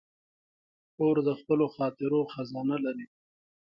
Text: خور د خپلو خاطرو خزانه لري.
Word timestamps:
خور 0.93 1.15
د 1.27 1.29
خپلو 1.39 1.65
خاطرو 1.75 2.19
خزانه 2.33 2.77
لري. 2.85 3.05